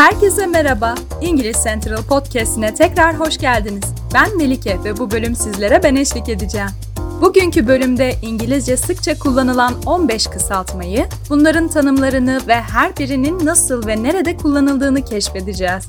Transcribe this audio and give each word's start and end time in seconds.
Herkese 0.00 0.46
merhaba. 0.46 0.94
İngiliz 1.20 1.56
Central 1.64 2.02
Podcast'ine 2.02 2.74
tekrar 2.74 3.20
hoş 3.20 3.38
geldiniz. 3.38 3.84
Ben 4.14 4.36
Melike 4.36 4.84
ve 4.84 4.96
bu 4.96 5.10
bölüm 5.10 5.34
sizlere 5.34 5.82
ben 5.82 5.96
eşlik 5.96 6.28
edeceğim. 6.28 6.68
Bugünkü 7.20 7.66
bölümde 7.66 8.14
İngilizce 8.22 8.76
sıkça 8.76 9.18
kullanılan 9.18 9.74
15 9.86 10.26
kısaltmayı, 10.26 11.06
bunların 11.30 11.68
tanımlarını 11.68 12.40
ve 12.48 12.54
her 12.54 12.96
birinin 12.96 13.46
nasıl 13.46 13.86
ve 13.86 14.02
nerede 14.02 14.36
kullanıldığını 14.36 15.04
keşfedeceğiz. 15.04 15.84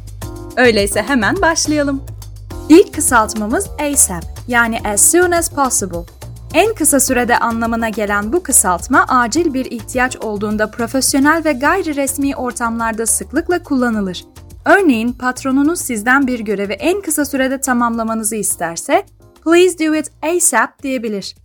Öyleyse 0.58 1.02
hemen 1.02 1.42
başlayalım. 1.42 2.02
İlk 2.70 2.94
kısaltmamız 2.94 3.68
ASAP 3.92 4.26
yani 4.48 4.80
as 4.86 5.12
soon 5.12 5.32
as 5.32 5.50
possible. 5.50 6.21
En 6.54 6.76
kısa 6.76 7.00
sürede 7.00 7.38
anlamına 7.38 7.90
gelen 7.90 8.34
bu 8.34 8.44
kısaltma 8.44 9.06
acil 9.08 9.54
bir 9.54 9.66
ihtiyaç 9.66 10.18
olduğunda 10.18 10.72
profesyonel 10.72 11.42
ve 11.46 11.54
gayri 11.54 11.96
resmi 11.96 12.36
ortamlarda 12.36 13.06
sıklıkla 13.06 13.64
kullanılır. 13.64 14.26
Örneğin 14.66 15.14
patronunuz 15.14 15.80
sizden 15.80 16.28
bir 16.28 16.40
görevi 16.40 16.74
en 16.74 17.02
kısa 17.02 17.26
sürede 17.26 17.60
tamamlamanızı 17.60 18.36
isterse 18.36 19.06
"Please 19.44 19.80
do 19.80 19.96
it 19.96 20.12
ASAP" 20.22 20.84
diyebilir. 20.84 21.36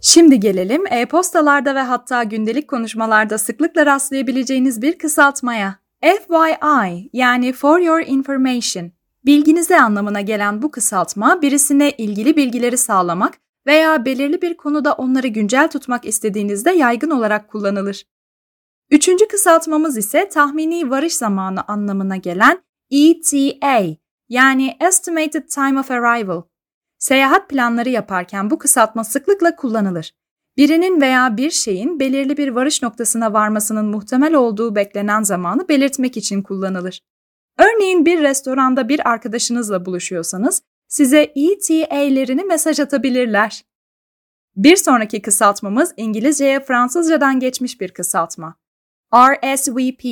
Şimdi 0.00 0.40
gelelim 0.40 0.86
e-postalarda 0.86 1.74
ve 1.74 1.80
hatta 1.80 2.22
gündelik 2.22 2.68
konuşmalarda 2.68 3.38
sıklıkla 3.38 3.86
rastlayabileceğiniz 3.86 4.82
bir 4.82 4.98
kısaltmaya. 4.98 5.78
FYI 6.02 7.10
yani 7.12 7.52
For 7.52 7.78
Your 7.78 8.00
Information. 8.06 8.90
Bilginize 9.26 9.80
anlamına 9.80 10.20
gelen 10.20 10.62
bu 10.62 10.70
kısaltma 10.70 11.42
birisine 11.42 11.90
ilgili 11.90 12.36
bilgileri 12.36 12.78
sağlamak 12.78 13.43
veya 13.66 14.04
belirli 14.04 14.42
bir 14.42 14.56
konuda 14.56 14.92
onları 14.92 15.26
güncel 15.26 15.70
tutmak 15.70 16.04
istediğinizde 16.04 16.70
yaygın 16.70 17.10
olarak 17.10 17.48
kullanılır. 17.48 18.04
Üçüncü 18.90 19.28
kısaltmamız 19.28 19.96
ise 19.96 20.28
tahmini 20.28 20.90
varış 20.90 21.14
zamanı 21.14 21.62
anlamına 21.68 22.16
gelen 22.16 22.62
ETA 22.90 23.96
yani 24.28 24.76
Estimated 24.80 25.48
Time 25.48 25.80
of 25.80 25.90
Arrival. 25.90 26.42
Seyahat 26.98 27.48
planları 27.48 27.88
yaparken 27.88 28.50
bu 28.50 28.58
kısaltma 28.58 29.04
sıklıkla 29.04 29.56
kullanılır. 29.56 30.12
Birinin 30.56 31.00
veya 31.00 31.36
bir 31.36 31.50
şeyin 31.50 32.00
belirli 32.00 32.36
bir 32.36 32.48
varış 32.48 32.82
noktasına 32.82 33.32
varmasının 33.32 33.86
muhtemel 33.86 34.34
olduğu 34.34 34.74
beklenen 34.74 35.22
zamanı 35.22 35.68
belirtmek 35.68 36.16
için 36.16 36.42
kullanılır. 36.42 37.00
Örneğin 37.58 38.06
bir 38.06 38.22
restoranda 38.22 38.88
bir 38.88 39.08
arkadaşınızla 39.08 39.86
buluşuyorsanız 39.86 40.62
size 40.88 41.32
ETA'lerini 41.36 42.44
mesaj 42.44 42.80
atabilirler. 42.80 43.64
Bir 44.56 44.76
sonraki 44.76 45.22
kısaltmamız 45.22 45.94
İngilizceye 45.96 46.60
Fransızcadan 46.60 47.40
geçmiş 47.40 47.80
bir 47.80 47.90
kısaltma. 47.90 48.54
RSVP. 49.14 50.04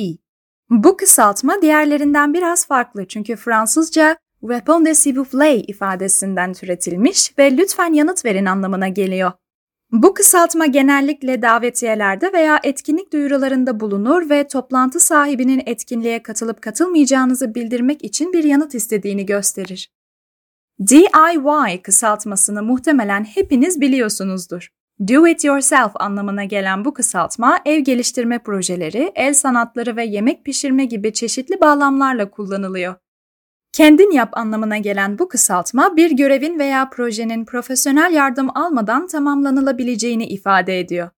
Bu 0.69 0.97
kısaltma 0.97 1.61
diğerlerinden 1.61 2.33
biraz 2.33 2.67
farklı 2.67 3.07
çünkü 3.07 3.35
Fransızca 3.35 4.17
Répondez 4.43 4.95
s'il 4.95 5.17
vous 5.17 5.63
ifadesinden 5.67 6.53
türetilmiş 6.53 7.37
ve 7.37 7.57
lütfen 7.57 7.93
yanıt 7.93 8.25
verin 8.25 8.45
anlamına 8.45 8.87
geliyor. 8.87 9.31
Bu 9.91 10.13
kısaltma 10.13 10.65
genellikle 10.65 11.41
davetiyelerde 11.41 12.33
veya 12.33 12.59
etkinlik 12.63 13.13
duyurularında 13.13 13.79
bulunur 13.79 14.29
ve 14.29 14.47
toplantı 14.47 14.99
sahibinin 14.99 15.63
etkinliğe 15.65 16.23
katılıp 16.23 16.61
katılmayacağınızı 16.61 17.55
bildirmek 17.55 18.03
için 18.03 18.33
bir 18.33 18.43
yanıt 18.43 18.75
istediğini 18.75 19.25
gösterir. 19.25 19.89
DIY 20.87 21.81
kısaltmasını 21.81 22.63
muhtemelen 22.63 23.23
hepiniz 23.23 23.81
biliyorsunuzdur. 23.81 24.69
Do 25.07 25.27
it 25.27 25.43
yourself 25.43 25.91
anlamına 25.95 26.43
gelen 26.43 26.85
bu 26.85 26.93
kısaltma 26.93 27.59
ev 27.65 27.79
geliştirme 27.79 28.39
projeleri, 28.39 29.11
el 29.15 29.33
sanatları 29.33 29.95
ve 29.95 30.05
yemek 30.05 30.45
pişirme 30.45 30.85
gibi 30.85 31.13
çeşitli 31.13 31.61
bağlamlarla 31.61 32.29
kullanılıyor. 32.29 32.95
Kendin 33.71 34.11
yap 34.11 34.29
anlamına 34.37 34.77
gelen 34.77 35.19
bu 35.19 35.29
kısaltma 35.29 35.97
bir 35.97 36.11
görevin 36.11 36.59
veya 36.59 36.89
projenin 36.89 37.45
profesyonel 37.45 38.13
yardım 38.13 38.57
almadan 38.57 39.07
tamamlanılabileceğini 39.07 40.25
ifade 40.25 40.79
ediyor. 40.79 41.09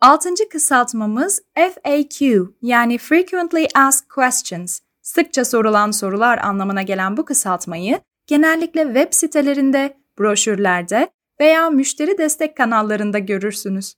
Altıncı 0.00 0.48
kısaltmamız 0.48 1.42
FAQ 1.54 2.46
yani 2.62 2.98
Frequently 2.98 3.66
Asked 3.74 4.08
Questions. 4.08 4.80
Sıkça 5.02 5.44
sorulan 5.44 5.90
sorular 5.90 6.38
anlamına 6.38 6.82
gelen 6.82 7.16
bu 7.16 7.24
kısaltmayı 7.24 8.00
genellikle 8.26 8.84
web 8.84 9.12
sitelerinde, 9.12 9.96
broşürlerde 10.18 11.10
veya 11.40 11.70
müşteri 11.70 12.18
destek 12.18 12.56
kanallarında 12.56 13.18
görürsünüz. 13.18 13.94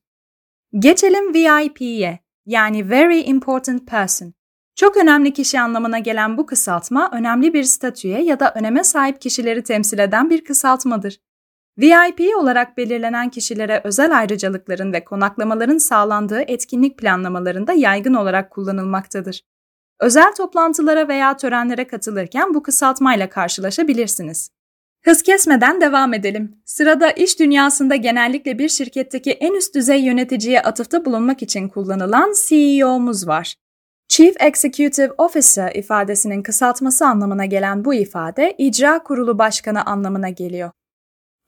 Geçelim 0.78 1.34
VIP'ye 1.34 2.18
yani 2.46 2.90
Very 2.90 3.20
Important 3.20 3.86
Person. 3.86 4.34
Çok 4.76 4.96
önemli 4.96 5.32
kişi 5.32 5.60
anlamına 5.60 5.98
gelen 5.98 6.38
bu 6.38 6.46
kısaltma 6.46 7.10
önemli 7.12 7.54
bir 7.54 7.64
statüye 7.64 8.22
ya 8.22 8.40
da 8.40 8.52
öneme 8.54 8.84
sahip 8.84 9.20
kişileri 9.20 9.62
temsil 9.62 9.98
eden 9.98 10.30
bir 10.30 10.44
kısaltmadır. 10.44 11.20
VIP 11.78 12.36
olarak 12.36 12.76
belirlenen 12.76 13.30
kişilere 13.30 13.80
özel 13.84 14.18
ayrıcalıkların 14.18 14.92
ve 14.92 15.04
konaklamaların 15.04 15.78
sağlandığı 15.78 16.40
etkinlik 16.40 16.98
planlamalarında 16.98 17.72
yaygın 17.72 18.14
olarak 18.14 18.50
kullanılmaktadır. 18.50 19.42
Özel 20.00 20.34
toplantılara 20.36 21.08
veya 21.08 21.36
törenlere 21.36 21.86
katılırken 21.86 22.54
bu 22.54 22.62
kısaltmayla 22.62 23.28
karşılaşabilirsiniz. 23.28 24.50
Hız 25.04 25.22
kesmeden 25.22 25.80
devam 25.80 26.14
edelim. 26.14 26.56
Sırada 26.64 27.10
iş 27.10 27.40
dünyasında 27.40 27.96
genellikle 27.96 28.58
bir 28.58 28.68
şirketteki 28.68 29.30
en 29.32 29.54
üst 29.54 29.74
düzey 29.74 30.02
yöneticiye 30.02 30.62
atıfta 30.62 31.04
bulunmak 31.04 31.42
için 31.42 31.68
kullanılan 31.68 32.34
CEO'muz 32.48 33.28
var. 33.28 33.54
Chief 34.08 34.42
Executive 34.42 35.12
Officer 35.18 35.74
ifadesinin 35.74 36.42
kısaltması 36.42 37.06
anlamına 37.06 37.44
gelen 37.44 37.84
bu 37.84 37.94
ifade 37.94 38.54
icra 38.58 39.02
kurulu 39.02 39.38
başkanı 39.38 39.84
anlamına 39.86 40.28
geliyor. 40.28 40.70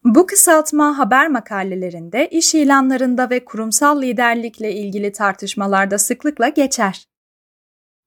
Bu 0.04 0.26
kısaltma 0.26 0.98
haber 0.98 1.28
makalelerinde, 1.28 2.28
iş 2.28 2.54
ilanlarında 2.54 3.30
ve 3.30 3.44
kurumsal 3.44 4.02
liderlikle 4.02 4.72
ilgili 4.72 5.12
tartışmalarda 5.12 5.98
sıklıkla 5.98 6.48
geçer. 6.48 7.06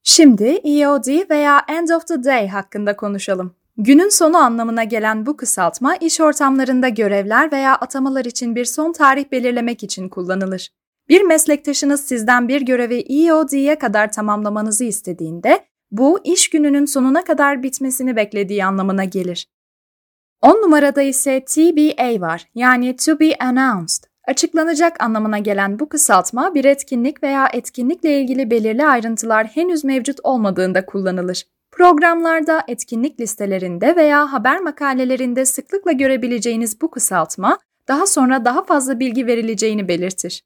Şimdi 0.04 0.44
EOD 0.44 1.30
veya 1.30 1.66
End 1.68 1.90
of 1.90 2.08
the 2.08 2.24
Day 2.24 2.48
hakkında 2.48 2.96
konuşalım. 2.96 3.56
Günün 3.78 4.10
sonu 4.10 4.38
anlamına 4.38 4.84
gelen 4.84 5.26
bu 5.26 5.38
kısaltma 5.38 5.96
iş 5.96 6.22
ortamlarında 6.22 6.90
görevler 6.90 7.52
veya 7.52 7.76
atamalar 7.76 8.26
için 8.26 8.56
bir 8.56 8.66
son 8.66 8.92
tarih 8.92 9.32
belirlemek 9.32 9.84
için 9.84 10.10
kullanılır. 10.10 10.70
Bir 11.10 11.22
meslektaşınız 11.22 12.02
sizden 12.02 12.48
bir 12.48 12.62
görevi 12.62 12.96
EOD'ye 13.00 13.80
kadar 13.80 14.12
tamamlamanızı 14.12 14.84
istediğinde 14.84 15.66
bu 15.92 16.20
iş 16.24 16.50
gününün 16.50 16.86
sonuna 16.86 17.24
kadar 17.24 17.64
bitmesini 17.64 18.16
beklediği 18.16 18.66
anlamına 18.66 19.04
gelir. 19.04 19.48
10 20.42 20.62
numarada 20.62 21.02
ise 21.02 21.46
TBA 21.46 22.22
var 22.22 22.50
yani 22.56 22.96
to 22.96 23.20
be 23.20 23.36
announced. 23.40 24.09
Açıklanacak 24.30 25.04
anlamına 25.04 25.40
gelen 25.40 25.80
bu 25.80 25.90
kısaltma 25.90 26.56
bir 26.56 26.66
etkinlik 26.66 27.24
veya 27.24 27.50
etkinlikle 27.54 28.22
ilgili 28.22 28.52
belirli 28.52 28.86
ayrıntılar 28.86 29.48
henüz 29.48 29.84
mevcut 29.84 30.20
olmadığında 30.24 30.86
kullanılır. 30.86 31.44
Programlarda, 31.72 32.64
etkinlik 32.68 33.20
listelerinde 33.20 33.96
veya 33.96 34.34
haber 34.34 34.60
makalelerinde 34.60 35.46
sıklıkla 35.46 35.92
görebileceğiniz 35.92 36.82
bu 36.82 36.92
kısaltma 36.92 37.58
daha 37.88 38.08
sonra 38.08 38.46
daha 38.46 38.64
fazla 38.64 39.00
bilgi 39.00 39.28
verileceğini 39.28 39.88
belirtir. 39.88 40.44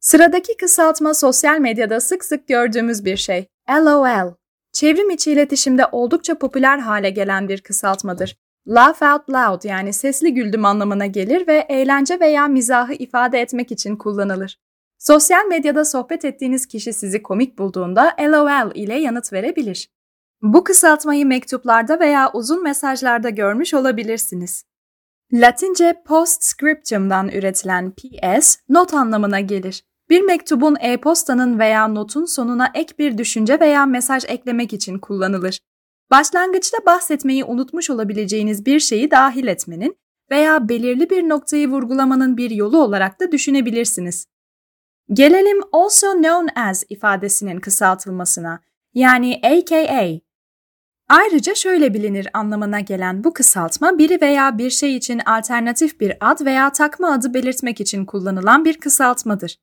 Sıradaki 0.00 0.56
kısaltma 0.56 1.14
sosyal 1.14 1.58
medyada 1.58 2.00
sık 2.00 2.24
sık 2.24 2.48
gördüğümüz 2.48 3.04
bir 3.04 3.16
şey. 3.16 3.46
LOL. 3.70 4.34
Çevrim 4.72 5.10
içi 5.10 5.32
iletişimde 5.32 5.86
oldukça 5.92 6.38
popüler 6.38 6.78
hale 6.78 7.10
gelen 7.10 7.48
bir 7.48 7.60
kısaltmadır. 7.60 8.36
Laugh 8.68 9.02
out 9.02 9.30
loud 9.30 9.64
yani 9.64 9.92
sesli 9.92 10.34
güldüm 10.34 10.64
anlamına 10.64 11.06
gelir 11.06 11.46
ve 11.46 11.66
eğlence 11.68 12.20
veya 12.20 12.48
mizahı 12.48 12.92
ifade 12.92 13.40
etmek 13.40 13.72
için 13.72 13.96
kullanılır. 13.96 14.58
Sosyal 14.98 15.46
medyada 15.46 15.84
sohbet 15.84 16.24
ettiğiniz 16.24 16.66
kişi 16.66 16.92
sizi 16.92 17.22
komik 17.22 17.58
bulduğunda 17.58 18.16
LOL 18.20 18.74
ile 18.74 18.94
yanıt 18.94 19.32
verebilir. 19.32 19.88
Bu 20.42 20.64
kısaltmayı 20.64 21.26
mektuplarda 21.26 22.00
veya 22.00 22.30
uzun 22.32 22.62
mesajlarda 22.62 23.30
görmüş 23.30 23.74
olabilirsiniz. 23.74 24.64
Latince 25.32 26.02
postscriptum'dan 26.06 27.28
üretilen 27.28 27.92
PS, 27.92 28.56
not 28.68 28.94
anlamına 28.94 29.40
gelir. 29.40 29.84
Bir 30.10 30.20
mektubun 30.20 30.76
e-postanın 30.80 31.58
veya 31.58 31.88
notun 31.88 32.24
sonuna 32.24 32.70
ek 32.74 32.94
bir 32.98 33.18
düşünce 33.18 33.60
veya 33.60 33.86
mesaj 33.86 34.24
eklemek 34.28 34.72
için 34.72 34.98
kullanılır. 34.98 35.60
Başlangıçta 36.14 36.78
bahsetmeyi 36.86 37.44
unutmuş 37.44 37.90
olabileceğiniz 37.90 38.66
bir 38.66 38.80
şeyi 38.80 39.10
dahil 39.10 39.46
etmenin 39.46 39.96
veya 40.30 40.68
belirli 40.68 41.10
bir 41.10 41.28
noktayı 41.28 41.68
vurgulamanın 41.68 42.36
bir 42.36 42.50
yolu 42.50 42.82
olarak 42.82 43.20
da 43.20 43.32
düşünebilirsiniz. 43.32 44.26
Gelelim 45.12 45.60
also 45.72 46.12
known 46.12 46.60
as 46.60 46.84
ifadesinin 46.88 47.60
kısaltılmasına 47.60 48.60
yani 48.94 49.40
aka. 49.42 50.20
Ayrıca 51.08 51.54
şöyle 51.54 51.94
bilinir 51.94 52.28
anlamına 52.32 52.80
gelen 52.80 53.24
bu 53.24 53.32
kısaltma 53.32 53.98
biri 53.98 54.20
veya 54.20 54.58
bir 54.58 54.70
şey 54.70 54.96
için 54.96 55.18
alternatif 55.18 56.00
bir 56.00 56.16
ad 56.20 56.44
veya 56.44 56.72
takma 56.72 57.12
adı 57.12 57.34
belirtmek 57.34 57.80
için 57.80 58.04
kullanılan 58.04 58.64
bir 58.64 58.80
kısaltmadır. 58.80 59.58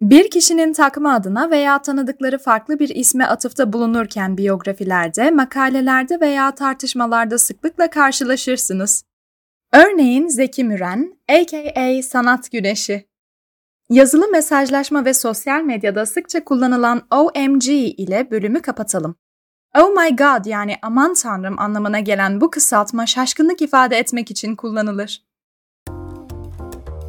Bir 0.00 0.30
kişinin 0.30 0.72
takma 0.72 1.14
adına 1.14 1.50
veya 1.50 1.82
tanıdıkları 1.82 2.38
farklı 2.38 2.78
bir 2.78 2.88
isme 2.88 3.24
atıfta 3.24 3.72
bulunurken 3.72 4.36
biyografilerde, 4.36 5.30
makalelerde 5.30 6.20
veya 6.20 6.54
tartışmalarda 6.54 7.38
sıklıkla 7.38 7.90
karşılaşırsınız. 7.90 9.04
Örneğin 9.72 10.28
Zeki 10.28 10.64
Müren, 10.64 11.16
aka 11.28 12.02
Sanat 12.02 12.52
Güneşi. 12.52 13.08
Yazılı 13.90 14.28
mesajlaşma 14.28 15.04
ve 15.04 15.14
sosyal 15.14 15.62
medyada 15.62 16.06
sıkça 16.06 16.44
kullanılan 16.44 17.02
OMG 17.10 17.68
ile 17.68 18.30
bölümü 18.30 18.62
kapatalım. 18.62 19.16
Oh 19.78 19.90
my 19.90 20.16
god 20.16 20.46
yani 20.46 20.76
aman 20.82 21.14
tanrım 21.14 21.58
anlamına 21.58 22.00
gelen 22.00 22.40
bu 22.40 22.50
kısaltma 22.50 23.06
şaşkınlık 23.06 23.62
ifade 23.62 23.96
etmek 23.96 24.30
için 24.30 24.56
kullanılır. 24.56 25.22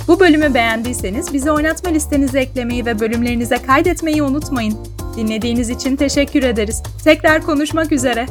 Bu 0.08 0.20
bölümü 0.20 0.54
beğendiyseniz 0.54 1.32
bizi 1.32 1.50
oynatma 1.50 1.90
listenize 1.90 2.40
eklemeyi 2.40 2.86
ve 2.86 3.00
bölümlerinize 3.00 3.58
kaydetmeyi 3.58 4.22
unutmayın. 4.22 4.78
Dinlediğiniz 5.16 5.70
için 5.70 5.96
teşekkür 5.96 6.42
ederiz. 6.42 6.82
Tekrar 7.04 7.42
konuşmak 7.42 7.92
üzere. 7.92 8.26